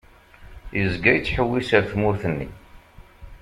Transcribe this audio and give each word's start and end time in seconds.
Yezga 0.77 1.11
yettḥewwis 1.13 1.69
ar 1.77 1.83
tmurt-nni. 1.91 2.47